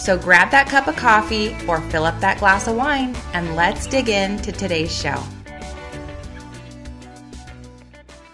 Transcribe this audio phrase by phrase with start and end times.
[0.00, 3.86] So grab that cup of coffee or fill up that glass of wine and let's
[3.86, 5.22] dig into today's show.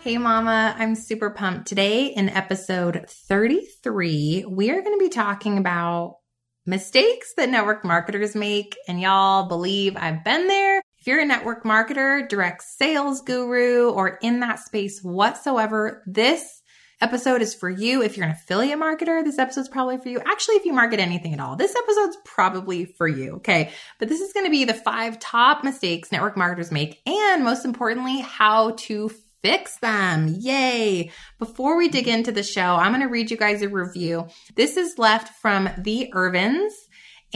[0.00, 1.66] Hey, Mama, I'm super pumped.
[1.66, 6.18] Today, in episode 33, we are going to be talking about
[6.66, 8.76] mistakes that network marketers make.
[8.86, 10.78] And y'all believe I've been there.
[11.00, 16.55] If you're a network marketer, direct sales guru, or in that space whatsoever, this
[17.00, 18.02] episode is for you.
[18.02, 20.20] If you're an affiliate marketer, this episode's probably for you.
[20.24, 23.34] Actually, if you market anything at all, this episode's probably for you.
[23.36, 23.70] Okay.
[23.98, 27.00] But this is going to be the five top mistakes network marketers make.
[27.06, 29.10] And most importantly, how to
[29.42, 30.26] fix them.
[30.40, 31.10] Yay.
[31.38, 34.26] Before we dig into the show, I'm going to read you guys a review.
[34.54, 36.72] This is left from the Irvins.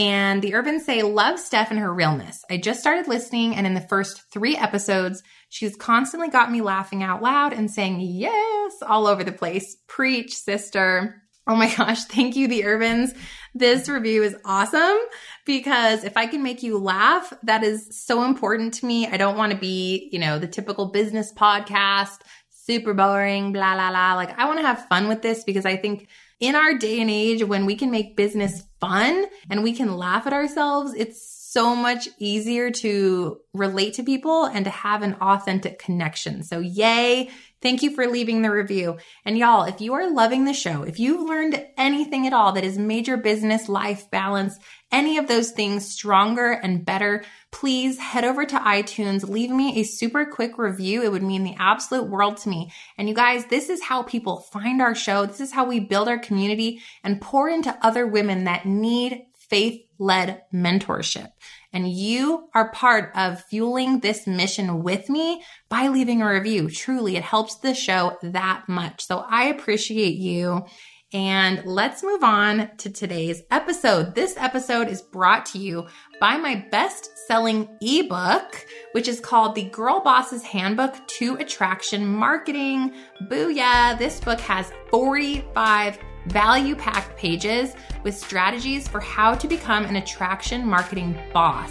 [0.00, 2.42] And the Irvins say, Love Steph and her realness.
[2.48, 7.02] I just started listening, and in the first three episodes, she's constantly got me laughing
[7.02, 9.76] out loud and saying yes all over the place.
[9.88, 11.22] Preach, sister.
[11.46, 13.14] Oh my gosh, thank you, the Irvins.
[13.54, 14.96] This review is awesome
[15.44, 19.06] because if I can make you laugh, that is so important to me.
[19.06, 23.90] I don't want to be, you know, the typical business podcast, super boring, blah, blah,
[23.90, 24.14] blah.
[24.14, 26.08] Like, I want to have fun with this because I think
[26.40, 30.26] in our day and age when we can make business fun and we can laugh
[30.26, 35.78] at ourselves, it's so much easier to relate to people and to have an authentic
[35.78, 36.42] connection.
[36.42, 37.30] So, yay.
[37.62, 38.96] Thank you for leaving the review.
[39.24, 42.64] And y'all, if you are loving the show, if you've learned anything at all that
[42.64, 44.58] has made your business life balance,
[44.90, 49.84] any of those things stronger and better, please head over to iTunes, leave me a
[49.84, 51.02] super quick review.
[51.02, 52.72] It would mean the absolute world to me.
[52.96, 55.26] And you guys, this is how people find our show.
[55.26, 59.84] This is how we build our community and pour into other women that need faith
[60.00, 61.28] led mentorship.
[61.72, 66.68] And you are part of fueling this mission with me by leaving a review.
[66.68, 69.06] Truly, it helps the show that much.
[69.06, 70.64] So I appreciate you.
[71.12, 74.14] And let's move on to today's episode.
[74.14, 75.88] This episode is brought to you
[76.20, 82.94] by my best selling ebook, which is called The Girl Boss's Handbook to Attraction Marketing.
[83.28, 83.98] Booyah!
[83.98, 90.66] This book has 45 value packed pages with strategies for how to become an attraction
[90.66, 91.70] marketing boss.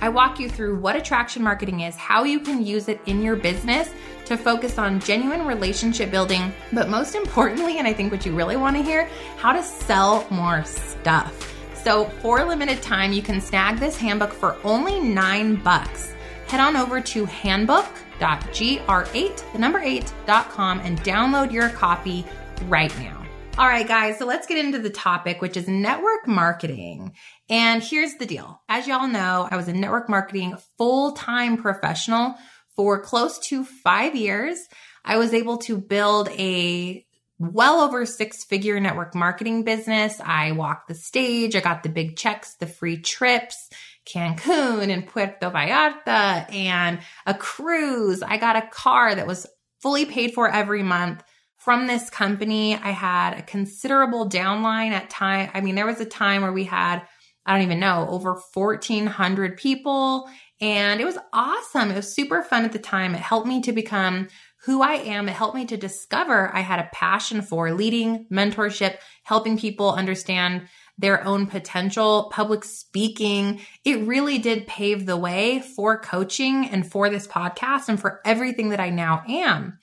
[0.00, 3.36] I walk you through what attraction marketing is, how you can use it in your
[3.36, 3.90] business
[4.26, 8.56] to focus on genuine relationship building, but most importantly, and I think what you really
[8.56, 11.52] want to hear, how to sell more stuff.
[11.74, 16.14] So, for a limited time, you can snag this handbook for only nine bucks.
[16.48, 22.24] Head on over to handbook.gr8, the number 8.com, and download your copy
[22.68, 23.23] right now.
[23.56, 27.12] All right, guys, so let's get into the topic, which is network marketing.
[27.48, 28.60] And here's the deal.
[28.68, 32.34] As y'all know, I was a network marketing full time professional
[32.74, 34.58] for close to five years.
[35.04, 37.06] I was able to build a
[37.38, 40.20] well over six figure network marketing business.
[40.20, 41.54] I walked the stage.
[41.54, 43.70] I got the big checks, the free trips,
[44.04, 48.20] Cancun and Puerto Vallarta and a cruise.
[48.20, 49.46] I got a car that was
[49.80, 51.22] fully paid for every month
[51.64, 52.74] from this company.
[52.74, 55.50] I had a considerable downline at time.
[55.54, 57.02] I mean, there was a time where we had,
[57.46, 60.28] I don't even know, over 1400 people
[60.60, 61.90] and it was awesome.
[61.90, 63.14] It was super fun at the time.
[63.14, 64.28] It helped me to become
[64.64, 65.28] who I am.
[65.28, 70.68] It helped me to discover I had a passion for leading, mentorship, helping people understand
[70.96, 73.60] their own potential, public speaking.
[73.84, 78.70] It really did pave the way for coaching and for this podcast and for everything
[78.70, 79.78] that I now am.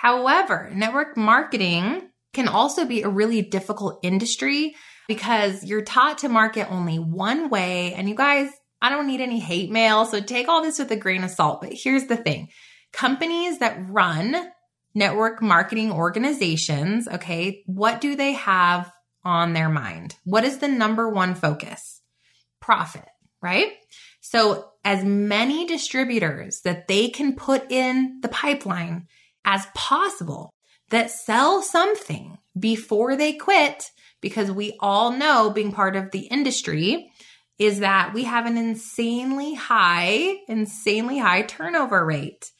[0.00, 4.74] However, network marketing can also be a really difficult industry
[5.08, 7.92] because you're taught to market only one way.
[7.92, 8.48] And you guys,
[8.80, 10.06] I don't need any hate mail.
[10.06, 11.60] So take all this with a grain of salt.
[11.60, 12.48] But here's the thing
[12.94, 14.50] companies that run
[14.94, 18.90] network marketing organizations, okay, what do they have
[19.22, 20.16] on their mind?
[20.24, 22.00] What is the number one focus?
[22.58, 23.04] Profit,
[23.42, 23.72] right?
[24.22, 29.06] So as many distributors that they can put in the pipeline
[29.44, 30.50] as possible
[30.90, 33.90] that sell something before they quit
[34.20, 37.10] because we all know being part of the industry
[37.58, 42.50] is that we have an insanely high, insanely high turnover rate.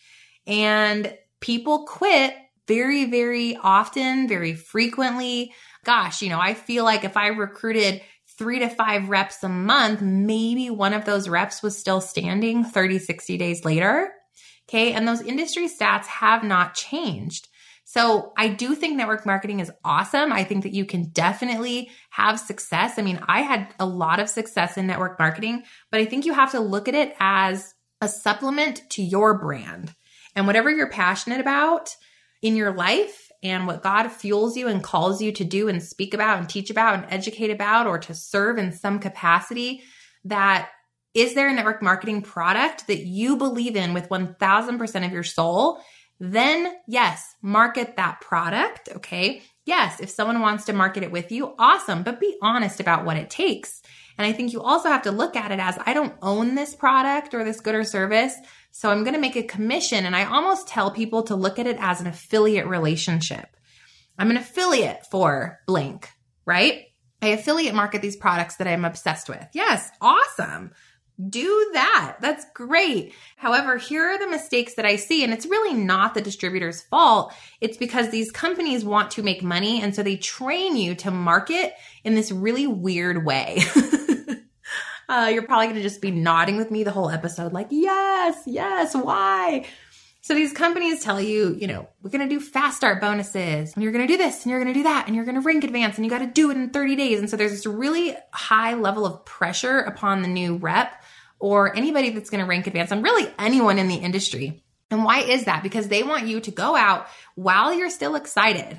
[0.46, 2.34] And people quit
[2.68, 5.52] very, very often, very frequently.
[5.84, 8.02] Gosh, you know, I feel like if I recruited
[8.38, 12.98] three to five reps a month, maybe one of those reps was still standing 30,
[12.98, 14.12] 60 days later.
[14.70, 14.92] Okay.
[14.92, 17.48] And those industry stats have not changed.
[17.84, 20.32] So I do think network marketing is awesome.
[20.32, 22.96] I think that you can definitely have success.
[22.96, 26.32] I mean, I had a lot of success in network marketing, but I think you
[26.34, 29.92] have to look at it as a supplement to your brand
[30.36, 31.96] and whatever you're passionate about
[32.40, 36.14] in your life and what God fuels you and calls you to do and speak
[36.14, 39.82] about and teach about and educate about or to serve in some capacity
[40.24, 40.68] that
[41.14, 45.80] is there a network marketing product that you believe in with 1000% of your soul
[46.20, 48.90] then yes, market that product.
[48.96, 49.42] Okay.
[49.64, 53.16] Yes, if someone wants to market it with you, awesome, but be honest about what
[53.16, 53.80] it takes.
[54.18, 56.74] And I think you also have to look at it as I don't own this
[56.74, 58.34] product or this good or service.
[58.70, 60.04] So I'm going to make a commission.
[60.04, 63.56] And I almost tell people to look at it as an affiliate relationship.
[64.18, 66.10] I'm an affiliate for blank,
[66.44, 66.84] right?
[67.22, 69.46] I affiliate market these products that I'm obsessed with.
[69.54, 70.72] Yes, awesome
[71.28, 72.16] do that.
[72.20, 73.12] That's great.
[73.36, 77.32] However, here are the mistakes that I see, and it's really not the distributor's fault.
[77.60, 81.74] It's because these companies want to make money, and so they train you to market
[82.04, 83.60] in this really weird way.
[85.08, 88.42] uh, you're probably going to just be nodding with me the whole episode, like, yes,
[88.46, 89.66] yes, why?
[90.22, 93.82] So these companies tell you, you know, we're going to do fast start bonuses and
[93.82, 95.40] you're going to do this and you're going to do that and you're going to
[95.40, 97.18] rank advance and you got to do it in 30 days.
[97.18, 101.02] And so there's this really high level of pressure upon the new rep
[101.38, 104.62] or anybody that's going to rank advance and really anyone in the industry.
[104.90, 105.62] And why is that?
[105.62, 108.78] Because they want you to go out while you're still excited,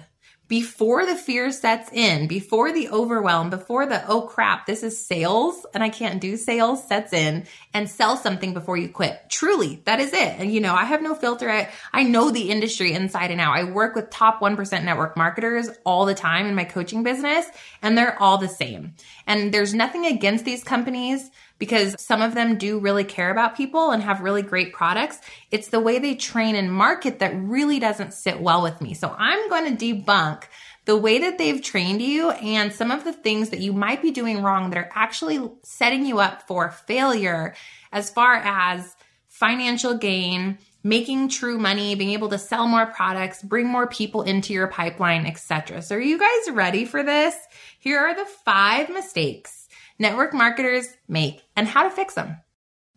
[0.51, 5.65] before the fear sets in, before the overwhelm, before the, oh crap, this is sales
[5.73, 9.17] and I can't do sales sets in and sell something before you quit.
[9.29, 10.35] Truly, that is it.
[10.39, 11.49] And you know, I have no filter.
[11.49, 13.55] I, I know the industry inside and out.
[13.55, 17.45] I work with top 1% network marketers all the time in my coaching business
[17.81, 18.95] and they're all the same.
[19.25, 21.31] And there's nothing against these companies
[21.61, 25.21] because some of them do really care about people and have really great products.
[25.51, 28.95] It's the way they train and market that really doesn't sit well with me.
[28.95, 30.45] So I'm going to debunk
[30.85, 34.09] the way that they've trained you and some of the things that you might be
[34.09, 37.53] doing wrong that are actually setting you up for failure
[37.91, 38.95] as far as
[39.27, 44.51] financial gain, making true money, being able to sell more products, bring more people into
[44.51, 45.83] your pipeline, etc.
[45.83, 47.35] So are you guys ready for this?
[47.77, 49.60] Here are the 5 mistakes
[50.01, 52.37] network marketers make and how to fix them.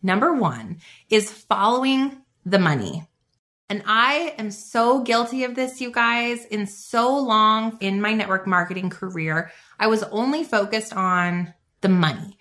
[0.01, 0.79] Number one
[1.09, 3.07] is following the money.
[3.69, 6.45] And I am so guilty of this, you guys.
[6.45, 12.37] In so long in my network marketing career, I was only focused on the money.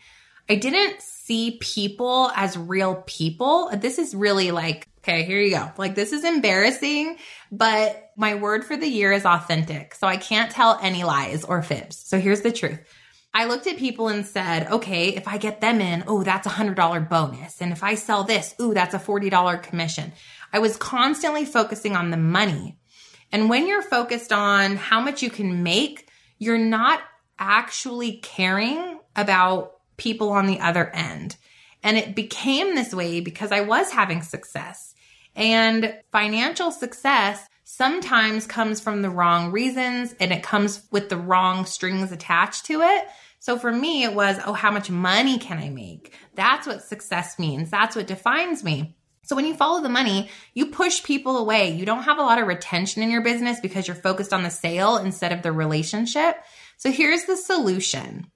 [0.49, 3.71] I didn't see people as real people.
[3.75, 5.71] This is really like, okay, here you go.
[5.79, 7.17] Like, this is embarrassing,
[7.51, 9.95] but my word for the year is authentic.
[9.95, 11.97] So I can't tell any lies or fibs.
[11.97, 12.81] So here's the truth.
[13.37, 16.51] I looked at people and said, okay, if I get them in, oh, that's a
[16.51, 17.61] hundred dollar bonus.
[17.61, 20.13] And if I sell this, ooh, that's a $40 commission.
[20.53, 22.79] I was constantly focusing on the money.
[23.33, 26.09] And when you're focused on how much you can make,
[26.39, 27.01] you're not
[27.37, 31.37] actually caring about people on the other end.
[31.83, 34.95] And it became this way because I was having success.
[35.35, 37.45] And financial success
[37.77, 42.81] sometimes comes from the wrong reasons and it comes with the wrong strings attached to
[42.83, 43.09] it.
[43.41, 46.15] So for me, it was, oh, how much money can I make?
[46.35, 47.71] That's what success means.
[47.71, 48.97] That's what defines me.
[49.25, 51.71] So when you follow the money, you push people away.
[51.71, 54.51] You don't have a lot of retention in your business because you're focused on the
[54.51, 56.37] sale instead of the relationship.
[56.77, 58.31] So here's the solution.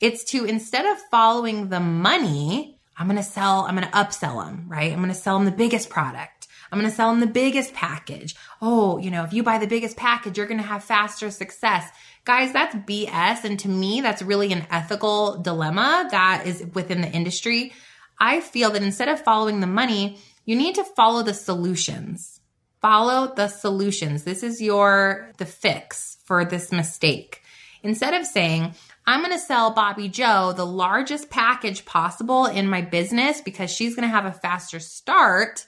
[0.00, 4.44] It's to instead of following the money, I'm going to sell, I'm going to upsell
[4.44, 4.92] them, right?
[4.92, 6.33] I'm going to sell them the biggest product.
[6.74, 8.34] I'm going to sell them the biggest package.
[8.60, 11.88] Oh, you know, if you buy the biggest package, you're going to have faster success.
[12.24, 13.44] Guys, that's BS.
[13.44, 17.72] And to me, that's really an ethical dilemma that is within the industry.
[18.18, 22.40] I feel that instead of following the money, you need to follow the solutions.
[22.80, 24.24] Follow the solutions.
[24.24, 27.40] This is your, the fix for this mistake.
[27.84, 28.74] Instead of saying,
[29.06, 33.94] I'm going to sell Bobby Joe the largest package possible in my business because she's
[33.94, 35.66] going to have a faster start.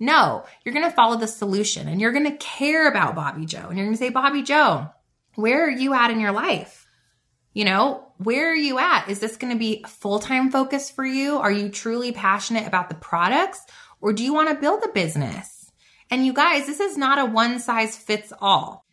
[0.00, 3.66] No, you're going to follow the solution and you're going to care about Bobby Joe
[3.68, 4.88] and you're going to say, Bobby Joe,
[5.34, 6.86] where are you at in your life?
[7.52, 9.08] You know, where are you at?
[9.08, 11.38] Is this going to be full time focus for you?
[11.38, 13.60] Are you truly passionate about the products
[14.00, 15.70] or do you want to build a business?
[16.10, 18.84] And you guys, this is not a one size fits all.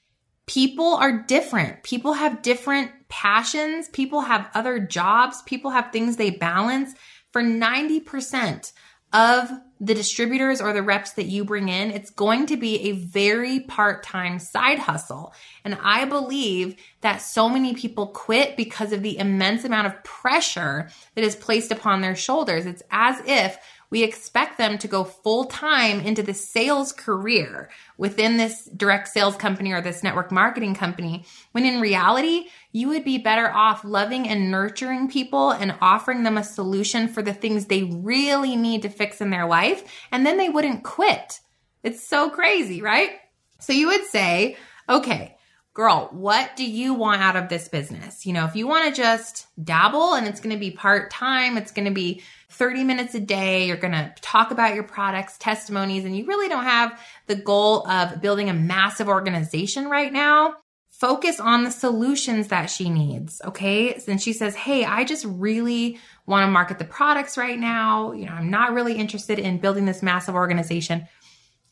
[0.47, 1.83] People are different.
[1.83, 3.89] People have different passions.
[3.89, 5.41] People have other jobs.
[5.43, 6.93] People have things they balance.
[7.31, 8.71] For 90%
[9.13, 12.91] of the distributors or the reps that you bring in, it's going to be a
[12.94, 15.34] very part time side hustle.
[15.63, 20.89] And I believe that so many people quit because of the immense amount of pressure
[21.15, 22.65] that is placed upon their shoulders.
[22.65, 23.58] It's as if
[23.89, 29.36] we expect them to go full time into the sales career within this direct sales
[29.36, 34.27] company or this network marketing company, when in reality, you would be better off loving
[34.27, 38.89] and nurturing people and offering them a solution for the things they really need to
[38.89, 39.84] fix in their life.
[40.12, 41.39] And then they wouldn't quit.
[41.84, 43.12] It's so crazy, right?
[43.60, 44.58] So you would say,
[44.89, 45.38] okay,
[45.74, 48.25] girl, what do you want out of this business?
[48.25, 51.58] You know, if you want to just dabble and it's going to be part time,
[51.58, 52.24] it's going to be
[52.57, 56.47] 30 minutes a day, you're going to talk about your products, testimonies, and you really
[56.47, 60.55] don't have the goal of building a massive organization right now.
[60.89, 63.41] Focus on the solutions that she needs.
[63.43, 64.00] Okay.
[64.07, 68.13] And she says, Hey, I just really want to market the products right now.
[68.13, 71.07] You know, I'm not really interested in building this massive organization.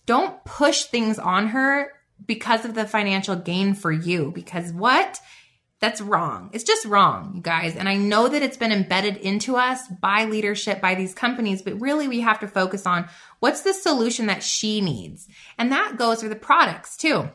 [0.06, 1.94] Don't push things on her
[2.26, 4.32] because of the financial gain for you.
[4.36, 5.20] Because what?
[5.84, 6.50] That's wrong.
[6.54, 7.76] It's just wrong, you guys.
[7.76, 11.82] And I know that it's been embedded into us by leadership, by these companies, but
[11.82, 13.10] really we have to focus on
[13.42, 15.28] what's the solution that she needs.
[15.58, 17.30] And that goes for the products too.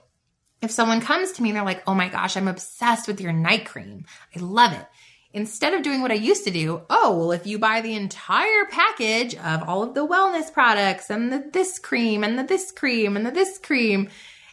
[0.62, 3.34] If someone comes to me and they're like, oh my gosh, I'm obsessed with your
[3.34, 4.06] night cream.
[4.34, 4.86] I love it.
[5.34, 8.64] Instead of doing what I used to do, oh, well, if you buy the entire
[8.70, 13.14] package of all of the wellness products and the this cream and the this cream
[13.14, 14.08] and the this cream,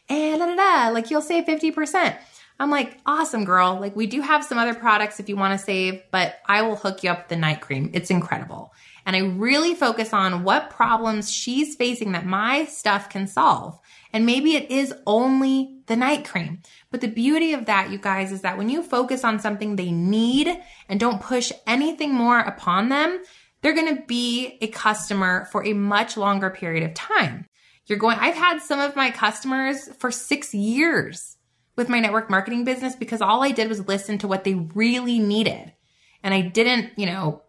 [0.09, 2.17] and da, da, da, like you'll save 50%.
[2.59, 3.79] I'm like, awesome, girl.
[3.79, 6.77] Like, we do have some other products if you want to save, but I will
[6.77, 7.91] hook you up with the night cream.
[7.93, 8.74] It's incredible.
[9.05, 13.77] And I really focus on what problems she's facing that my stuff can solve.
[14.13, 16.62] And maybe it is only the night cream.
[16.91, 19.91] But the beauty of that, you guys, is that when you focus on something they
[19.91, 20.50] need
[20.88, 23.21] and don't push anything more upon them,
[23.62, 27.47] they're going to be a customer for a much longer period of time.
[27.85, 31.35] You're going, I've had some of my customers for six years
[31.75, 35.20] with my network marketing business because all I did was listen to what they really
[35.20, 35.74] needed.
[36.24, 37.44] And I didn't, you know,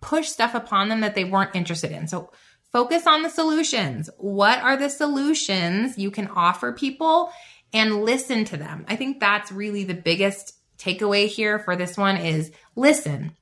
[0.00, 2.08] push stuff upon them that they weren't interested in.
[2.08, 2.32] So
[2.72, 4.10] focus on the solutions.
[4.18, 7.32] What are the solutions you can offer people
[7.72, 8.84] and listen to them?
[8.88, 13.32] I think that's really the biggest takeaway here for this one is listen.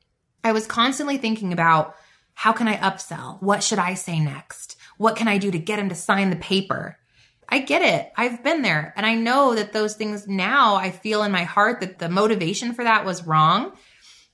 [0.44, 1.94] I was constantly thinking about
[2.34, 3.42] how can I upsell?
[3.42, 4.76] What should I say next?
[4.96, 6.98] What can I do to get him to sign the paper?
[7.48, 8.12] I get it.
[8.16, 8.92] I've been there.
[8.96, 12.74] And I know that those things now I feel in my heart that the motivation
[12.74, 13.72] for that was wrong.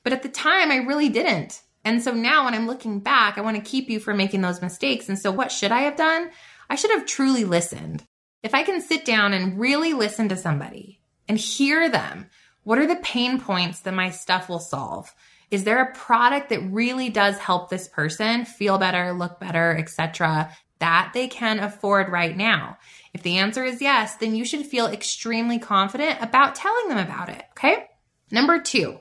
[0.03, 1.63] But at the time, I really didn't.
[1.85, 4.63] And so now when I'm looking back, I want to keep you from making those
[4.63, 5.09] mistakes.
[5.09, 6.31] And so what should I have done?
[6.69, 8.03] I should have truly listened.
[8.43, 12.27] If I can sit down and really listen to somebody and hear them,
[12.63, 15.15] what are the pain points that my stuff will solve?
[15.51, 20.51] Is there a product that really does help this person feel better, look better, etc.
[20.79, 22.79] that they can afford right now?
[23.15, 27.29] If the answer is yes, then you should feel extremely confident about telling them about
[27.29, 27.87] it, okay?
[28.31, 28.99] Number 2.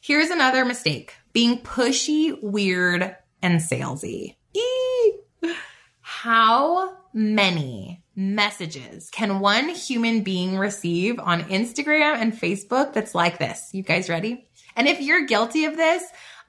[0.00, 1.14] Here's another mistake.
[1.32, 4.36] Being pushy, weird, and salesy.
[4.54, 5.54] Eee!
[6.00, 13.70] How many messages can one human being receive on Instagram and Facebook that's like this?
[13.72, 14.48] You guys ready?
[14.76, 16.02] And if you're guilty of this,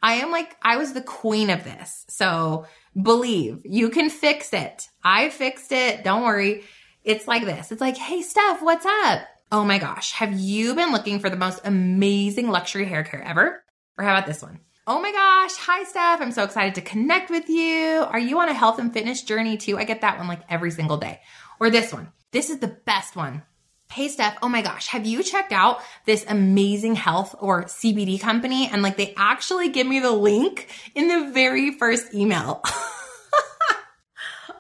[0.04, 2.06] I am like, I was the queen of this.
[2.10, 2.66] So
[3.02, 4.90] believe you can fix it.
[5.04, 6.04] I fixed it.
[6.04, 6.64] Don't worry.
[7.08, 7.72] It's like this.
[7.72, 9.22] It's like, Hey, Steph, what's up?
[9.50, 10.12] Oh my gosh.
[10.12, 13.64] Have you been looking for the most amazing luxury hair care ever?
[13.98, 14.60] Or how about this one?
[14.86, 15.56] Oh my gosh.
[15.56, 16.20] Hi, Steph.
[16.20, 18.06] I'm so excited to connect with you.
[18.10, 19.78] Are you on a health and fitness journey too?
[19.78, 21.22] I get that one like every single day.
[21.62, 22.12] Or this one.
[22.32, 23.42] This is the best one.
[23.90, 28.68] Hey Steph, oh my gosh, have you checked out this amazing health or CBD company?
[28.70, 32.62] And like they actually give me the link in the very first email.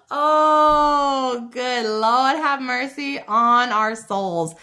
[0.09, 4.55] oh, good Lord, have mercy on our souls.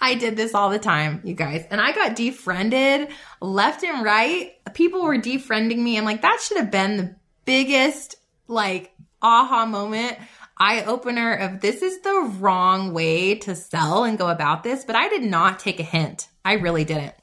[0.00, 3.10] I did this all the time, you guys, and I got defriended
[3.40, 4.52] left and right.
[4.74, 8.16] People were defriending me, and like that should have been the biggest
[8.48, 10.18] like aha moment
[10.58, 14.94] eye opener of this is the wrong way to sell and go about this, but
[14.94, 16.28] I did not take a hint.
[16.44, 17.14] I really didn't.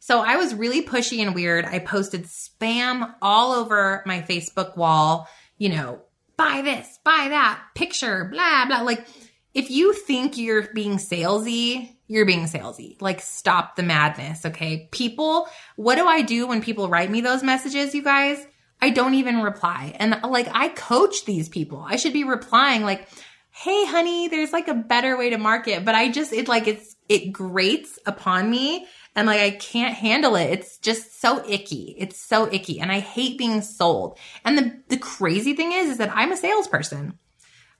[0.00, 1.64] So I was really pushy and weird.
[1.64, 6.02] I posted spam all over my Facebook wall, you know,
[6.36, 8.80] buy this, buy that, picture, blah, blah.
[8.80, 9.06] Like,
[9.54, 13.00] if you think you're being salesy, you're being salesy.
[13.00, 14.88] Like, stop the madness, okay?
[14.90, 18.44] People, what do I do when people write me those messages, you guys?
[18.82, 19.94] I don't even reply.
[19.98, 21.84] And like, I coach these people.
[21.86, 23.08] I should be replying like,
[23.50, 26.96] Hey, honey, there's like a better way to market, but I just, it like, it's
[27.08, 28.86] it grates upon me
[29.16, 30.50] and like I can't handle it.
[30.50, 31.94] It's just so icky.
[31.98, 34.18] It's so icky and I hate being sold.
[34.44, 37.18] And the the crazy thing is is that I'm a salesperson.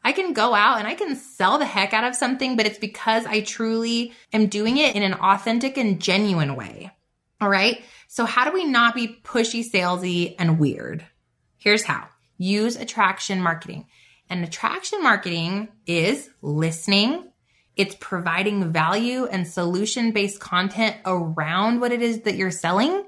[0.04, 2.78] I can go out and I can sell the heck out of something, but it's
[2.78, 6.90] because I truly am doing it in an authentic and genuine way.
[7.40, 7.82] All right.
[8.06, 11.06] So how do we not be pushy, salesy, and weird?
[11.56, 12.08] Here's how.
[12.36, 13.86] Use attraction marketing.
[14.28, 17.30] And attraction marketing is listening.
[17.76, 23.04] It's providing value and solution based content around what it is that you're selling.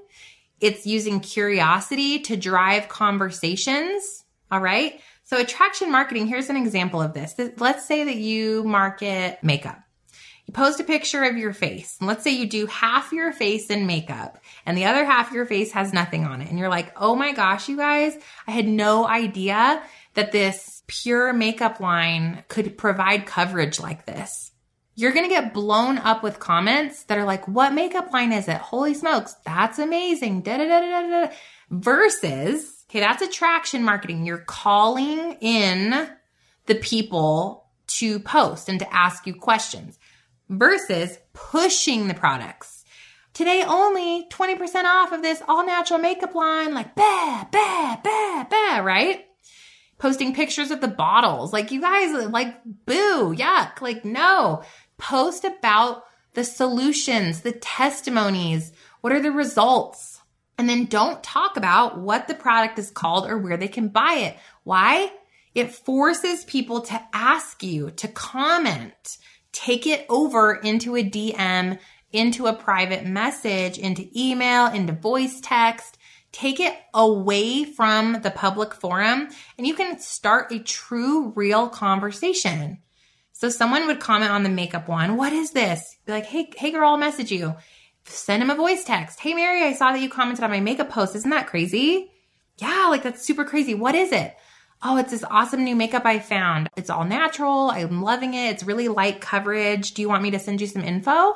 [0.60, 4.24] It's using curiosity to drive conversations.
[4.50, 5.00] All right.
[5.24, 7.34] So attraction marketing, here's an example of this.
[7.58, 9.78] Let's say that you market makeup.
[10.46, 11.96] You post a picture of your face.
[11.98, 15.34] And let's say you do half your face in makeup and the other half of
[15.34, 16.48] your face has nothing on it.
[16.48, 19.82] And you're like, oh my gosh, you guys, I had no idea
[20.14, 24.52] that this pure makeup line could provide coverage like this.
[24.96, 28.48] You're going to get blown up with comments that are like, what makeup line is
[28.48, 28.56] it?
[28.56, 30.40] Holy smokes, that's amazing.
[30.40, 31.32] Da, da, da, da, da.
[31.70, 34.24] Versus Okay, that's attraction marketing.
[34.24, 36.08] You're calling in
[36.66, 39.98] the people to post and to ask you questions
[40.48, 42.84] versus pushing the products.
[43.34, 48.78] Today only 20% off of this all natural makeup line, like bah, bah, bah, bah,
[48.78, 49.26] right?
[49.98, 51.52] Posting pictures of the bottles.
[51.52, 53.80] Like you guys like boo, yuck.
[53.80, 54.62] Like no.
[54.98, 58.72] Post about the solutions, the testimonies.
[59.00, 60.20] What are the results?
[60.58, 64.14] And then don't talk about what the product is called or where they can buy
[64.14, 64.36] it.
[64.64, 65.12] Why?
[65.54, 69.18] It forces people to ask you to comment,
[69.52, 71.78] take it over into a DM,
[72.12, 75.96] into a private message, into email, into voice text.
[76.32, 82.78] Take it away from the public forum and you can start a true, real conversation.
[83.38, 85.16] So someone would comment on the makeup one.
[85.16, 85.98] What is this?
[86.06, 87.54] Be like, hey, hey girl, I'll message you
[88.08, 89.20] send him a voice text.
[89.20, 91.16] Hey, Mary, I saw that you commented on my makeup post.
[91.16, 92.10] Isn't that crazy?
[92.58, 93.74] Yeah, like that's super crazy.
[93.74, 94.34] What is it?
[94.82, 96.68] Oh, it's this awesome new makeup I found.
[96.76, 97.70] It's all natural.
[97.70, 98.50] I'm loving it.
[98.50, 99.94] It's really light coverage.
[99.94, 101.34] Do you want me to send you some info?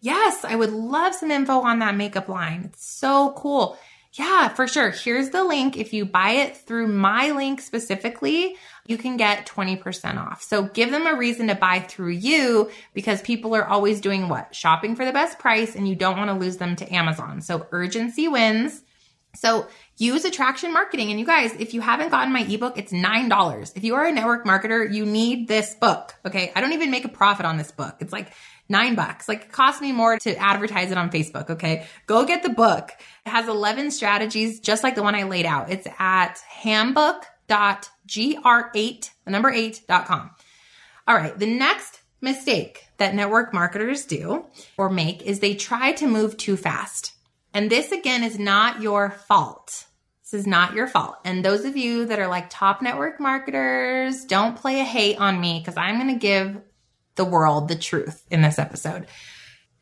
[0.00, 2.64] Yes, I would love some info on that makeup line.
[2.66, 3.78] It's so cool.
[4.12, 4.90] Yeah, for sure.
[4.90, 5.76] Here's the link.
[5.76, 10.42] If you buy it through my link specifically, you can get 20% off.
[10.42, 14.54] So give them a reason to buy through you because people are always doing what?
[14.54, 17.40] Shopping for the best price and you don't want to lose them to Amazon.
[17.40, 18.82] So urgency wins.
[19.34, 19.66] So
[19.98, 21.10] use attraction marketing.
[21.10, 23.76] And you guys, if you haven't gotten my ebook, it's $9.
[23.76, 26.14] If you are a network marketer, you need this book.
[26.24, 26.52] Okay.
[26.54, 27.96] I don't even make a profit on this book.
[28.00, 28.32] It's like
[28.68, 29.28] nine bucks.
[29.28, 31.50] Like it costs me more to advertise it on Facebook.
[31.50, 31.86] Okay.
[32.06, 32.92] Go get the book.
[33.24, 35.70] It has 11 strategies, just like the one I laid out.
[35.70, 36.40] It's at
[37.48, 40.30] handbook.gr8, the number 8.com.
[41.06, 41.38] All right.
[41.38, 46.56] The next mistake that network marketers do or make is they try to move too
[46.56, 47.12] fast.
[47.54, 49.86] And this again is not your fault.
[50.22, 51.16] This is not your fault.
[51.24, 55.40] And those of you that are like top network marketers, don't play a hate on
[55.40, 56.60] me because I'm going to give
[57.14, 59.06] the world the truth in this episode.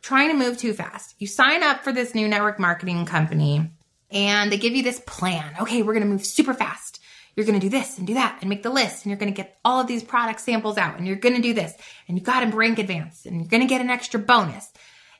[0.02, 1.14] Trying to move too fast.
[1.18, 3.70] You sign up for this new network marketing company
[4.10, 5.54] and they give you this plan.
[5.62, 7.00] Okay, we're going to move super fast.
[7.36, 9.32] You're going to do this and do that and make the list and you're going
[9.32, 11.74] to get all of these product samples out and you're going to do this
[12.06, 14.72] and you got to rank advance and you're going to get an extra bonus.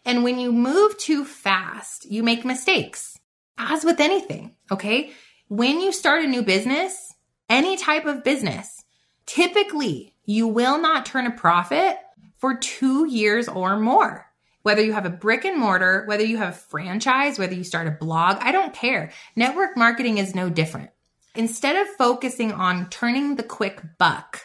[0.04, 3.18] And when you move too fast, you make mistakes
[3.58, 4.54] as with anything.
[4.70, 5.12] Okay.
[5.48, 7.14] When you start a new business,
[7.48, 8.84] any type of business,
[9.26, 11.98] typically you will not turn a profit
[12.38, 14.26] for two years or more.
[14.62, 17.86] Whether you have a brick and mortar, whether you have a franchise, whether you start
[17.86, 19.12] a blog, I don't care.
[19.36, 20.90] Network marketing is no different.
[21.34, 24.42] Instead of focusing on turning the quick buck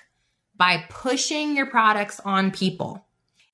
[0.56, 3.06] by pushing your products on people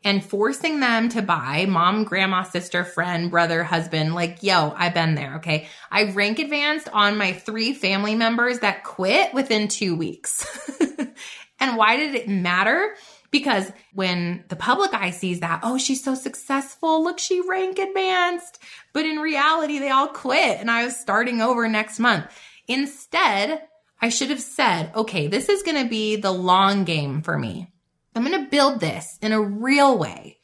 [0.06, 5.16] and forcing them to buy mom, grandma, sister, friend, brother, husband, like, yo, I've been
[5.16, 5.38] there.
[5.38, 5.68] Okay.
[5.92, 10.46] I rank advanced on my three family members that quit within two weeks.
[11.60, 12.96] and why did it matter?
[13.32, 17.04] Because when the public eye sees that, oh, she's so successful.
[17.04, 18.60] Look, she rank advanced.
[18.94, 22.26] But in reality, they all quit and I was starting over next month.
[22.68, 23.62] Instead,
[24.02, 27.72] I should have said, okay, this is going to be the long game for me.
[28.16, 30.38] I'm going to build this in a real way.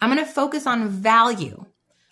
[0.00, 1.64] I'm going to focus on value.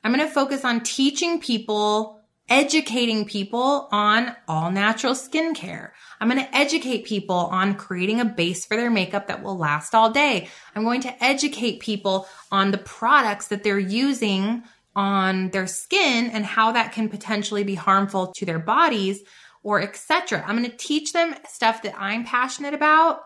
[0.04, 5.90] I'm going to focus on teaching people, educating people on all natural skincare.
[6.20, 9.94] I'm going to educate people on creating a base for their makeup that will last
[9.94, 10.48] all day.
[10.74, 14.62] I'm going to educate people on the products that they're using
[14.94, 19.22] on their skin and how that can potentially be harmful to their bodies
[19.66, 20.44] or etc.
[20.46, 23.18] I'm going to teach them stuff that I'm passionate about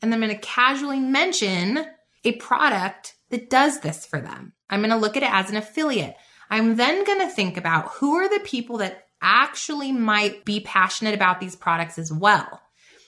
[0.00, 1.84] and I'm going to casually mention
[2.24, 4.54] a product that does this for them.
[4.70, 6.16] I'm going to look at it as an affiliate.
[6.48, 11.12] I'm then going to think about who are the people that actually might be passionate
[11.12, 12.62] about these products as well.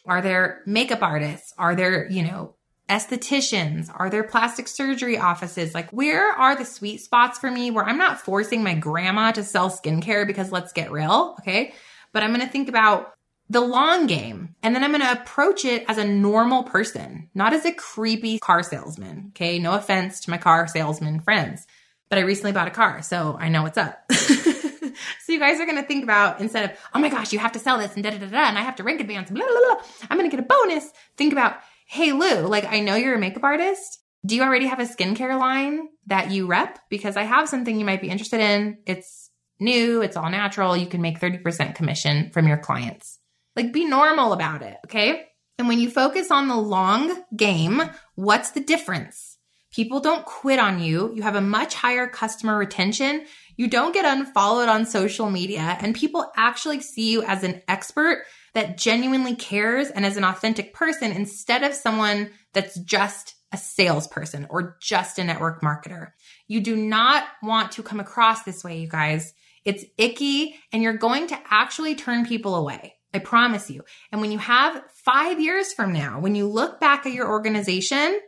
[0.05, 1.55] Are there makeup artists?
[1.57, 2.55] Are there, you know,
[2.91, 3.91] estheticians?
[3.95, 5.73] Are there plastic surgery offices?
[5.75, 9.43] Like, where are the sweet spots for me where I'm not forcing my grandma to
[9.43, 11.73] sell skincare because let's get real, okay?
[12.15, 13.13] But I'm gonna think about
[13.51, 17.67] the long game and then I'm gonna approach it as a normal person, not as
[17.67, 19.59] a creepy car salesman, okay?
[19.59, 21.67] No offense to my car salesman friends,
[22.09, 24.01] but I recently bought a car, so I know what's up.
[24.13, 27.59] so you guys are gonna think about instead of, oh my gosh, you have to
[27.59, 29.85] sell this and da da da and I have to rank advance, blah, blah, blah,
[30.09, 30.89] I'm gonna get a bonus.
[31.17, 33.99] Think about, hey Lou, like I know you're a makeup artist.
[34.25, 36.79] Do you already have a skincare line that you rep?
[36.89, 38.79] Because I have something you might be interested in.
[38.87, 39.24] It's
[39.65, 40.77] new, it's all natural.
[40.77, 43.19] You can make 30% commission from your clients.
[43.57, 45.27] Like be normal about it, okay?
[45.59, 47.83] And when you focus on the long game,
[48.15, 49.39] what's the difference?
[49.73, 51.13] People don't quit on you.
[51.15, 53.27] You have a much higher customer retention.
[53.57, 58.25] You don't get unfollowed on social media and people actually see you as an expert
[58.55, 64.47] that genuinely cares and as an authentic person instead of someone that's just a salesperson
[64.51, 66.11] or just a network marketer.
[66.49, 69.33] You do not want to come across this way, you guys.
[69.65, 72.95] It's icky and you're going to actually turn people away.
[73.13, 73.83] I promise you.
[74.11, 78.21] And when you have five years from now, when you look back at your organization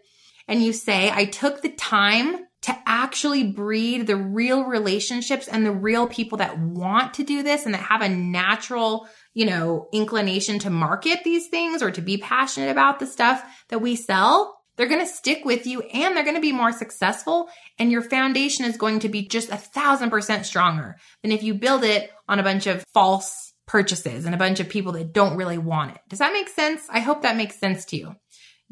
[0.46, 5.72] and you say, I took the time to actually breed the real relationships and the
[5.72, 10.58] real people that want to do this and that have a natural, you know, inclination
[10.60, 14.88] to market these things or to be passionate about the stuff that we sell, they're
[14.88, 17.48] going to stick with you and they're going to be more successful.
[17.78, 21.54] And your foundation is going to be just a thousand percent stronger than if you
[21.54, 25.36] build it on a bunch of false purchases and a bunch of people that don't
[25.36, 26.00] really want it.
[26.08, 26.82] Does that make sense?
[26.88, 28.14] I hope that makes sense to you.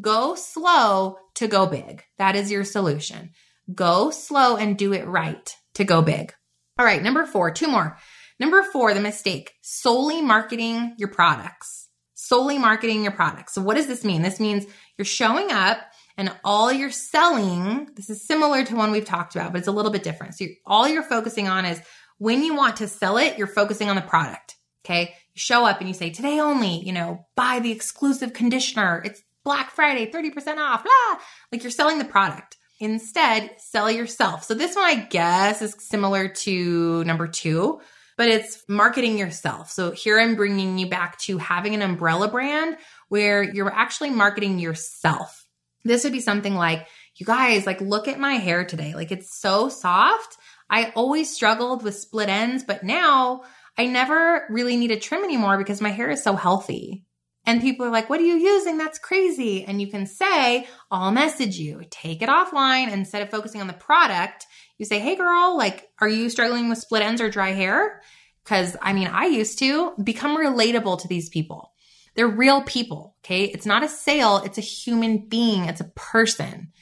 [0.01, 2.03] Go slow to go big.
[2.19, 3.31] That is your solution.
[3.73, 6.33] Go slow and do it right to go big.
[6.79, 7.99] All right, number four, two more.
[8.41, 11.84] Number four, the mistake solely marketing your products.
[12.27, 13.55] Solely marketing your products.
[13.55, 14.23] So, what does this mean?
[14.23, 14.65] This means
[14.97, 15.79] you're showing up
[16.17, 17.89] and all you're selling.
[17.97, 20.35] This is similar to one we've talked about, but it's a little bit different.
[20.35, 21.81] So, you're, all you're focusing on is
[22.19, 24.57] when you want to sell it, you're focusing on the product.
[24.85, 25.15] Okay.
[25.35, 29.03] You show up and you say, today only, you know, buy the exclusive conditioner.
[29.05, 31.21] It's Black Friday, 30% off, blah.
[31.53, 32.57] Like you're selling the product.
[32.81, 34.45] Instead, sell yourself.
[34.45, 37.81] So this one, I guess, is similar to number two,
[38.17, 39.71] but it's marketing yourself.
[39.71, 42.77] So here I'm bringing you back to having an umbrella brand
[43.09, 45.47] where you're actually marketing yourself.
[45.85, 48.95] This would be something like, you guys, like, look at my hair today.
[48.95, 50.37] Like, it's so soft.
[50.69, 53.43] I always struggled with split ends, but now
[53.79, 57.05] I never really need a trim anymore because my hair is so healthy.
[57.47, 58.79] And people are like, what are you using?
[58.79, 59.65] That's crazy.
[59.65, 62.91] And you can say, I'll message you, take it offline.
[62.91, 64.47] Instead of focusing on the product,
[64.79, 68.03] you say, Hey girl, like, are you struggling with split ends or dry hair?
[68.45, 71.73] Cause I mean, I used to become relatable to these people.
[72.15, 73.17] They're real people.
[73.25, 73.45] Okay.
[73.45, 74.39] It's not a sale.
[74.39, 75.65] It's a human being.
[75.65, 76.73] It's a person.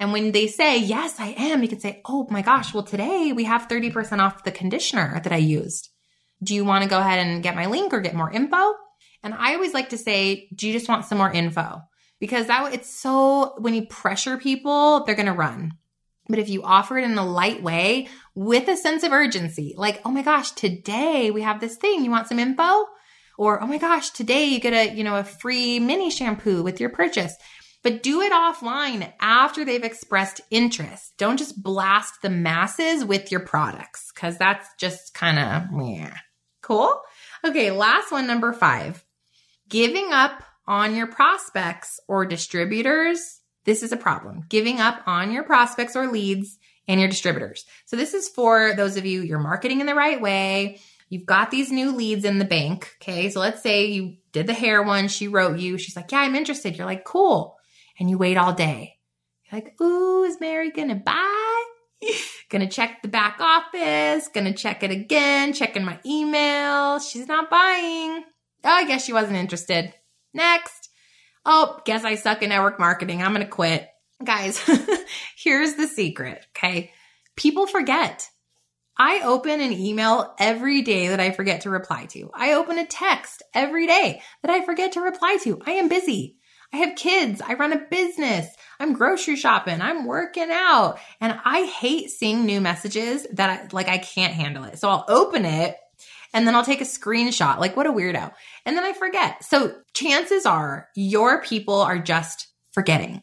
[0.00, 3.32] And when they say, yes, I am, you can say, oh my gosh, well, today
[3.32, 5.90] we have 30% off the conditioner that I used.
[6.42, 8.74] Do you want to go ahead and get my link or get more info?
[9.24, 11.82] And I always like to say, do you just want some more info?
[12.20, 15.72] Because that it's so when you pressure people, they're going to run.
[16.28, 20.00] But if you offer it in a light way with a sense of urgency, like,
[20.04, 22.04] oh my gosh, today we have this thing.
[22.04, 22.84] You want some info?
[23.38, 26.80] Or, oh my gosh, today you get a, you know, a free mini shampoo with
[26.80, 27.34] your purchase.
[27.82, 31.14] But do it offline after they've expressed interest.
[31.16, 36.16] Don't just blast the masses with your products because that's just kind of, yeah.
[36.60, 37.00] Cool.
[37.44, 37.70] Okay.
[37.70, 39.04] Last one, number five
[39.68, 43.37] Giving up on your prospects or distributors,
[43.68, 44.46] this is a problem.
[44.48, 47.66] Giving up on your prospects or leads and your distributors.
[47.84, 50.80] So this is for those of you you're marketing in the right way.
[51.10, 52.96] You've got these new leads in the bank.
[53.02, 53.28] Okay.
[53.28, 55.08] So let's say you did the hair one.
[55.08, 55.76] She wrote you.
[55.76, 56.78] She's like, yeah, I'm interested.
[56.78, 57.58] You're like, cool.
[58.00, 58.96] And you wait all day.
[59.44, 61.64] You're like, ooh, is Mary going to buy?
[62.48, 64.28] gonna check the back office.
[64.28, 65.52] Gonna check it again.
[65.52, 67.00] Checking my email.
[67.00, 68.24] She's not buying.
[68.64, 69.92] Oh, I guess she wasn't interested.
[70.32, 70.77] Next.
[71.50, 73.22] Oh, guess I suck at network marketing.
[73.22, 73.88] I'm going to quit.
[74.22, 74.60] Guys,
[75.38, 76.44] here's the secret.
[76.54, 76.92] Okay.
[77.36, 78.28] People forget.
[78.98, 82.30] I open an email every day that I forget to reply to.
[82.34, 85.58] I open a text every day that I forget to reply to.
[85.64, 86.36] I am busy.
[86.70, 87.40] I have kids.
[87.40, 88.46] I run a business.
[88.78, 89.80] I'm grocery shopping.
[89.80, 90.98] I'm working out.
[91.18, 94.78] And I hate seeing new messages that I, like I can't handle it.
[94.78, 95.76] So I'll open it
[96.34, 97.58] and then I'll take a screenshot.
[97.58, 98.32] Like, what a weirdo.
[98.64, 99.44] And then I forget.
[99.44, 103.22] So chances are your people are just forgetting.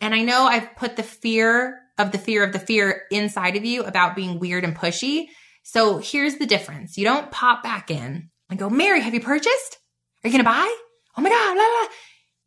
[0.00, 3.64] And I know I've put the fear of the fear of the fear inside of
[3.64, 5.26] you about being weird and pushy.
[5.62, 6.96] So here's the difference.
[6.96, 9.78] You don't pop back in and go, Mary, have you purchased?
[10.24, 10.76] Are you going to buy?
[11.16, 11.54] Oh my God.
[11.54, 11.88] Blah, blah.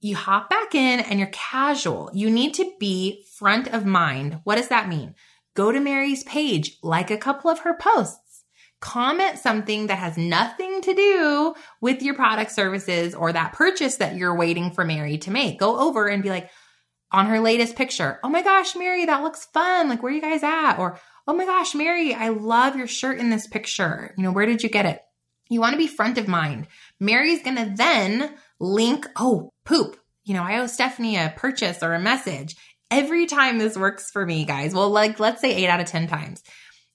[0.02, 2.12] You hop back in and you're casual.
[2.14, 4.40] You need to be front of mind.
[4.44, 5.16] What does that mean?
[5.56, 8.20] Go to Mary's page, like a couple of her posts,
[8.82, 14.16] comment something that has nothing to do with your product services or that purchase that
[14.16, 15.60] you're waiting for Mary to make.
[15.60, 16.50] Go over and be like,
[17.12, 19.88] on her latest picture, oh my gosh, Mary, that looks fun.
[19.88, 20.78] Like, where are you guys at?
[20.78, 24.14] Or, oh my gosh, Mary, I love your shirt in this picture.
[24.18, 25.02] You know, where did you get it?
[25.50, 26.68] You want to be front of mind.
[27.00, 29.98] Mary's going to then link, oh, poop.
[30.24, 32.56] You know, I owe Stefanie a purchase or a message.
[32.90, 34.74] Every time this works for me, guys.
[34.74, 36.44] Well, like, let's say eight out of 10 times.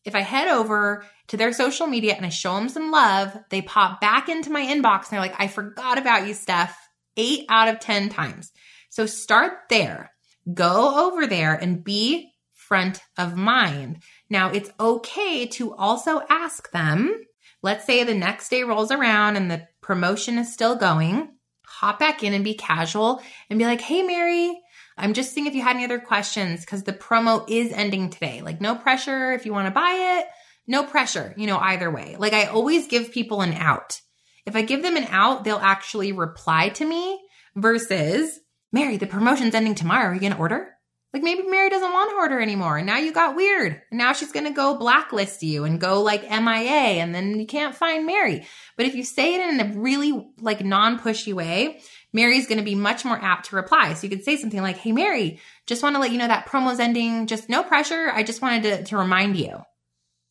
[0.04, 3.62] If I head over to their social media and I show them some love, they
[3.62, 6.76] pop back into my inbox and they're like, I forgot about you, Steph.
[7.16, 8.50] Eight out of 10 times.
[8.88, 10.10] So start there.
[10.52, 14.02] Go over there and be front of mind.
[14.28, 17.14] Now, it's okay to also ask them.
[17.62, 21.30] Let's say the next day rolls around and the promotion is still going.
[21.64, 24.60] Hop back in and be casual and be like, hey, Mary,
[24.96, 28.42] I'm just seeing if you had any other questions because the promo is ending today.
[28.42, 30.26] Like, no pressure if you want to buy it,
[30.70, 32.14] no pressure, you know, either way.
[32.16, 34.00] Like, I always give people an out.
[34.46, 37.20] If I give them an out, they'll actually reply to me
[37.56, 38.38] versus,
[38.72, 40.10] Mary, the promotion's ending tomorrow.
[40.10, 40.68] Are you going to order?
[41.12, 42.76] Like maybe Mary doesn't want to order anymore.
[42.76, 43.82] And now you got weird.
[43.90, 47.46] And now she's going to go blacklist you and go like MIA and then you
[47.46, 48.46] can't find Mary.
[48.76, 51.80] But if you say it in a really like non-pushy way,
[52.12, 53.94] Mary's going to be much more apt to reply.
[53.94, 56.46] So you could say something like, Hey, Mary, just want to let you know that
[56.46, 57.26] promo's ending.
[57.26, 58.12] Just no pressure.
[58.14, 59.62] I just wanted to, to remind you.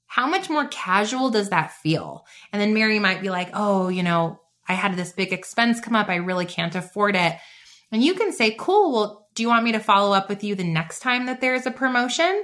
[0.10, 2.26] How much more casual does that feel?
[2.52, 5.96] And then Mary might be like, Oh, you know, I had this big expense come
[5.96, 6.10] up.
[6.10, 7.38] I really can't afford it.
[7.92, 10.54] And you can say, cool, well, do you want me to follow up with you
[10.54, 12.44] the next time that there's a promotion?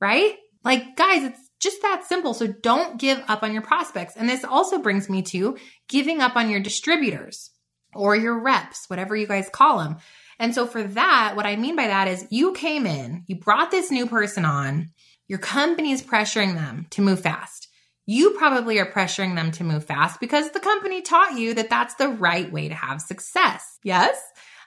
[0.00, 0.36] Right?
[0.64, 2.34] Like, guys, it's just that simple.
[2.34, 4.16] So don't give up on your prospects.
[4.16, 5.56] And this also brings me to
[5.88, 7.50] giving up on your distributors
[7.94, 9.98] or your reps, whatever you guys call them.
[10.40, 13.70] And so for that, what I mean by that is you came in, you brought
[13.70, 14.90] this new person on,
[15.28, 17.68] your company is pressuring them to move fast.
[18.06, 21.94] You probably are pressuring them to move fast because the company taught you that that's
[21.94, 23.78] the right way to have success.
[23.82, 24.20] Yes?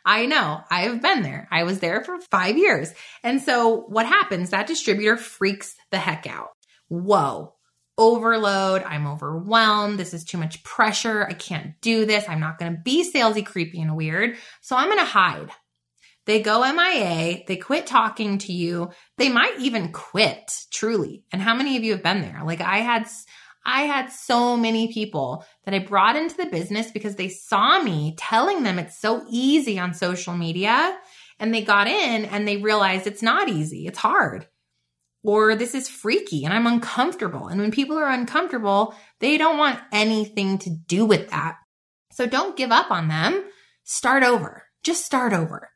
[0.03, 0.61] I know.
[0.71, 1.47] I have been there.
[1.51, 2.93] I was there for five years.
[3.23, 4.49] And so what happens?
[4.49, 6.49] That distributor freaks the heck out.
[6.87, 7.53] Whoa,
[7.97, 8.83] overload.
[8.83, 9.99] I'm overwhelmed.
[9.99, 11.27] This is too much pressure.
[11.27, 12.23] I can't do this.
[12.27, 14.37] I'm not going to be salesy, creepy, and weird.
[14.61, 15.51] So I'm going to hide.
[16.27, 17.43] They go MIA.
[17.47, 18.91] They quit talking to you.
[19.17, 21.23] They might even quit, truly.
[21.31, 22.41] And how many of you have been there?
[22.45, 23.07] Like I had
[23.65, 28.15] I had so many people that I brought into the business because they saw me
[28.17, 30.97] telling them it's so easy on social media
[31.39, 33.87] and they got in and they realized it's not easy.
[33.87, 34.47] It's hard.
[35.23, 37.47] Or this is freaky and I'm uncomfortable.
[37.47, 41.55] And when people are uncomfortable, they don't want anything to do with that.
[42.11, 43.45] So don't give up on them.
[43.83, 44.63] Start over.
[44.83, 45.69] Just start over.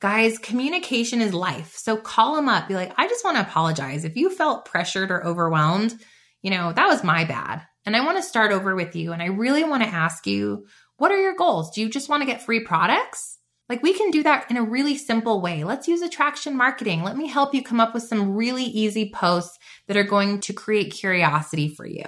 [0.00, 1.74] Guys, communication is life.
[1.76, 2.68] So call them up.
[2.68, 4.04] Be like, I just want to apologize.
[4.04, 5.98] If you felt pressured or overwhelmed,
[6.42, 7.62] you know, that was my bad.
[7.86, 9.12] And I want to start over with you.
[9.12, 10.66] And I really want to ask you,
[10.98, 11.70] what are your goals?
[11.70, 13.38] Do you just want to get free products?
[13.68, 15.64] Like we can do that in a really simple way.
[15.64, 17.02] Let's use attraction marketing.
[17.02, 20.52] Let me help you come up with some really easy posts that are going to
[20.52, 22.04] create curiosity for you.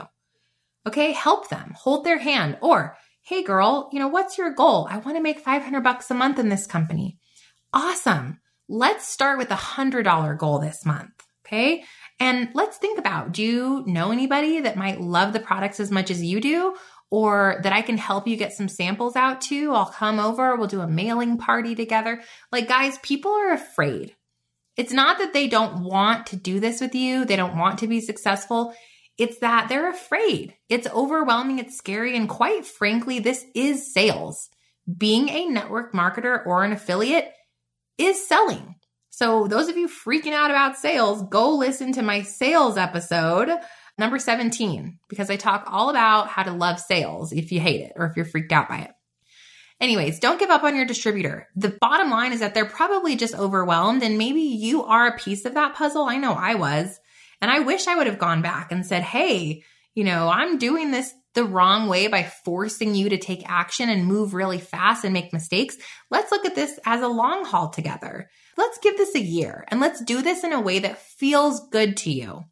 [0.87, 4.87] Okay, help them, hold their hand or, "Hey girl, you know, what's your goal?
[4.89, 7.18] I want to make 500 bucks a month in this company."
[7.73, 8.41] Awesome.
[8.69, 11.13] Let's start with a $100 goal this month.
[11.47, 11.85] Okay?
[12.21, 16.11] And let's think about do you know anybody that might love the products as much
[16.11, 16.75] as you do?
[17.11, 19.73] Or that I can help you get some samples out to?
[19.73, 22.21] I'll come over, we'll do a mailing party together.
[22.53, 24.15] Like, guys, people are afraid.
[24.77, 27.87] It's not that they don't want to do this with you, they don't want to
[27.87, 28.75] be successful.
[29.17, 30.55] It's that they're afraid.
[30.69, 34.51] It's overwhelming, it's scary, and quite frankly, this is sales.
[34.97, 37.33] Being a network marketer or an affiliate
[37.99, 38.77] is selling.
[39.11, 43.51] So, those of you freaking out about sales, go listen to my sales episode,
[43.99, 47.93] number 17, because I talk all about how to love sales if you hate it
[47.97, 48.91] or if you're freaked out by it.
[49.81, 51.49] Anyways, don't give up on your distributor.
[51.57, 55.45] The bottom line is that they're probably just overwhelmed, and maybe you are a piece
[55.45, 56.05] of that puzzle.
[56.05, 56.99] I know I was.
[57.41, 59.63] And I wish I would have gone back and said, hey,
[59.95, 64.05] you know, I'm doing this the wrong way by forcing you to take action and
[64.05, 65.77] move really fast and make mistakes.
[66.11, 69.81] Let's look at this as a long haul together let's give this a year and
[69.81, 72.45] let's do this in a way that feels good to you.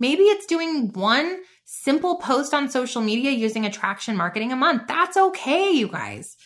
[0.00, 4.84] Maybe it's doing one simple post on social media using attraction marketing a month.
[4.86, 6.36] That's okay, you guys.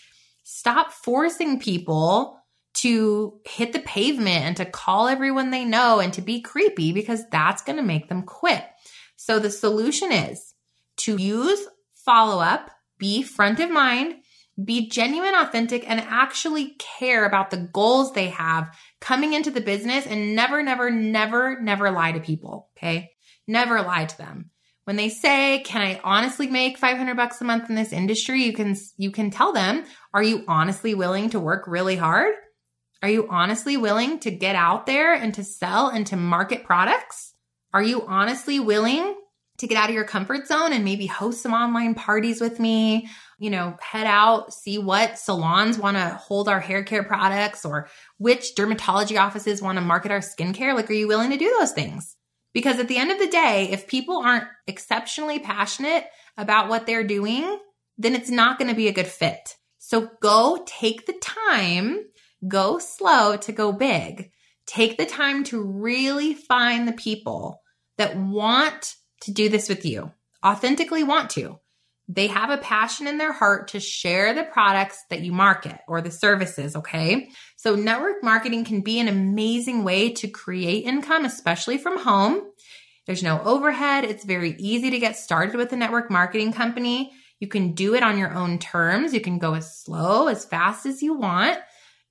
[0.42, 2.38] Stop forcing people
[2.74, 7.22] to hit the pavement and to call everyone they know and to be creepy because
[7.30, 8.64] that's going to make them quit.
[9.16, 10.54] So the solution is
[10.98, 11.60] to use
[12.04, 14.16] follow up, be front of mind,
[14.62, 20.06] be genuine, authentic, and actually care about the goals they have coming into the business
[20.06, 22.68] and never, never, never, never lie to people.
[22.76, 23.10] Okay.
[23.48, 24.50] Never lie to them.
[24.84, 28.42] When they say, can I honestly make 500 bucks a month in this industry?
[28.42, 32.34] You can, you can tell them, are you honestly willing to work really hard?
[33.02, 37.34] Are you honestly willing to get out there and to sell and to market products?
[37.72, 39.16] Are you honestly willing
[39.62, 43.08] to get out of your comfort zone and maybe host some online parties with me?
[43.38, 47.88] You know, head out, see what salons want to hold our hair care products or
[48.18, 50.74] which dermatology offices want to market our skincare.
[50.74, 52.14] Like, are you willing to do those things?
[52.52, 56.04] Because at the end of the day, if people aren't exceptionally passionate
[56.36, 57.58] about what they're doing,
[57.96, 59.56] then it's not going to be a good fit.
[59.78, 61.98] So go take the time
[62.46, 64.32] Go slow to go big.
[64.66, 67.60] Take the time to really find the people
[67.98, 70.12] that want to do this with you,
[70.44, 71.58] authentically want to.
[72.08, 76.00] They have a passion in their heart to share the products that you market or
[76.00, 77.30] the services, okay?
[77.56, 82.42] So, network marketing can be an amazing way to create income, especially from home.
[83.06, 84.04] There's no overhead.
[84.04, 87.12] It's very easy to get started with a network marketing company.
[87.40, 89.14] You can do it on your own terms.
[89.14, 91.58] You can go as slow, as fast as you want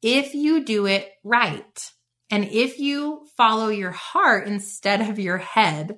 [0.01, 1.91] if you do it right
[2.29, 5.97] and if you follow your heart instead of your head.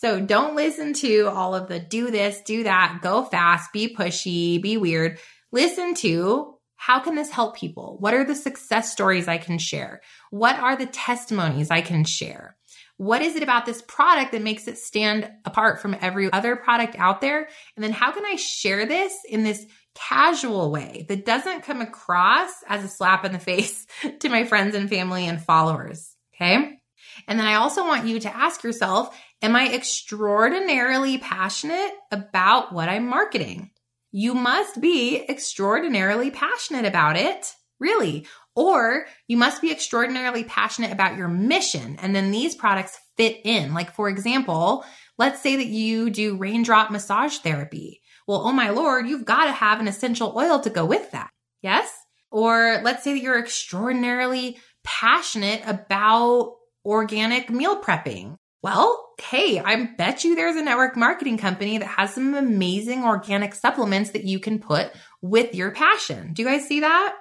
[0.00, 4.62] So don't listen to all of the do this, do that, go fast, be pushy,
[4.62, 5.18] be weird.
[5.50, 7.96] Listen to how can this help people?
[7.98, 10.00] What are the success stories I can share?
[10.30, 12.56] What are the testimonies I can share?
[12.96, 16.94] What is it about this product that makes it stand apart from every other product
[16.96, 17.48] out there?
[17.74, 22.52] And then how can I share this in this casual way that doesn't come across
[22.68, 23.84] as a slap in the face
[24.20, 26.14] to my friends and family and followers.
[26.36, 26.77] Okay.
[27.26, 32.88] And then I also want you to ask yourself, am I extraordinarily passionate about what
[32.88, 33.70] I'm marketing?
[34.10, 38.26] You must be extraordinarily passionate about it, really.
[38.54, 41.96] Or you must be extraordinarily passionate about your mission.
[42.00, 43.74] And then these products fit in.
[43.74, 44.84] Like, for example,
[45.18, 48.00] let's say that you do raindrop massage therapy.
[48.26, 51.30] Well, oh my Lord, you've got to have an essential oil to go with that.
[51.62, 51.90] Yes?
[52.30, 56.56] Or let's say that you're extraordinarily passionate about
[56.88, 58.36] organic meal prepping.
[58.62, 63.54] Well, hey, I bet you there's a network marketing company that has some amazing organic
[63.54, 66.32] supplements that you can put with your passion.
[66.32, 67.14] Do you guys see that?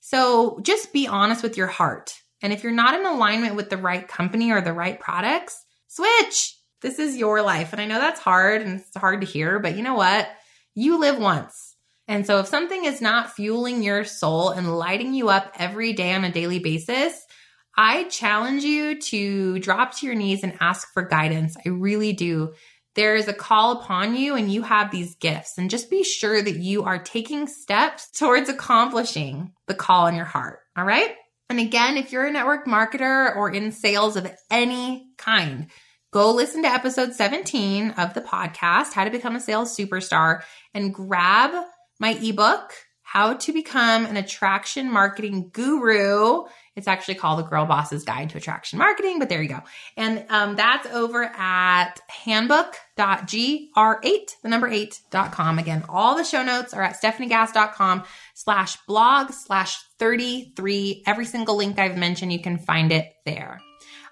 [0.00, 2.12] So just be honest with your heart.
[2.42, 6.54] And if you're not in alignment with the right company or the right products, switch.
[6.82, 7.72] This is your life.
[7.72, 10.28] And I know that's hard and it's hard to hear, but you know what?
[10.74, 11.74] You live once.
[12.08, 16.12] And so if something is not fueling your soul and lighting you up every day
[16.12, 17.25] on a daily basis,
[17.76, 21.56] I challenge you to drop to your knees and ask for guidance.
[21.64, 22.54] I really do.
[22.94, 26.40] There is a call upon you and you have these gifts and just be sure
[26.40, 30.60] that you are taking steps towards accomplishing the call in your heart.
[30.76, 31.14] All right.
[31.50, 35.66] And again, if you're a network marketer or in sales of any kind,
[36.10, 40.94] go listen to episode 17 of the podcast, How to Become a Sales Superstar, and
[40.94, 41.52] grab
[42.00, 46.44] my ebook, How to Become an Attraction Marketing Guru.
[46.76, 49.60] It's actually called The Girl Boss's Guide to Attraction Marketing, but there you go.
[49.96, 55.58] And um, that's over at handbook.gr8, the number 8.com.
[55.58, 61.02] Again, all the show notes are at stefaniegass.com slash blog slash 33.
[61.06, 63.60] Every single link I've mentioned, you can find it there.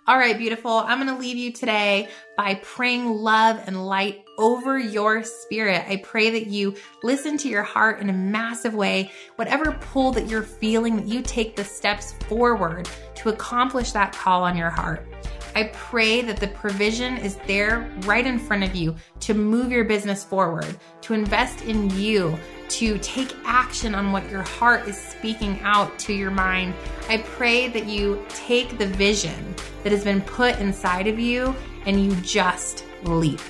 [0.06, 0.70] All right, beautiful.
[0.70, 5.82] I'm going to leave you today by praying love and light over your spirit.
[5.88, 9.10] I pray that you listen to your heart in a massive way.
[9.36, 14.42] Whatever pull that you're feeling, that you take the steps forward to accomplish that call
[14.42, 15.08] on your heart.
[15.54, 19.84] I pray that the provision is there right in front of you to move your
[19.84, 22.38] business forward, to invest in you,
[22.78, 26.74] to take action on what your heart is speaking out to your mind.
[27.08, 31.54] I pray that you take the vision that has been put inside of you
[31.87, 33.40] and you just leap.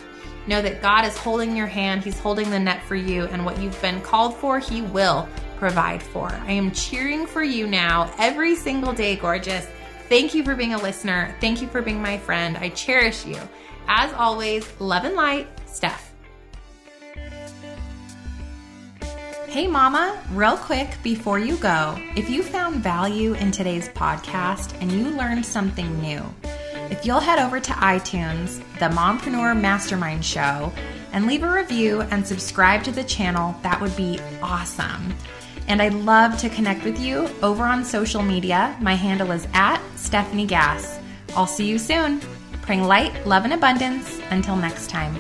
[0.47, 3.59] Know that God is holding your hand, He's holding the net for you, and what
[3.61, 6.29] you've been called for, He will provide for.
[6.31, 9.67] I am cheering for you now every single day, gorgeous.
[10.11, 11.35] Thank you for being a listener.
[11.41, 12.59] Thank you for being my friend.
[12.59, 13.39] I cherish you.
[13.89, 16.04] As always, love and light, Stef.
[19.55, 24.91] Hey, Mama, real quick before you go, if you found value in today's podcast and
[24.91, 26.25] you learned something new,
[26.91, 30.73] if you'll head over to iTunes, the Mompreneur Mastermind Show,
[31.13, 35.15] and leave a review and subscribe to the channel, that would be awesome.
[35.69, 38.77] And I'd love to connect with you over on social media.
[38.81, 40.99] My handle is at Stefanie Gass.
[41.37, 42.21] I'll see you soon.
[42.63, 44.21] Praying light, love, and abundance.
[44.31, 45.15] Until next time.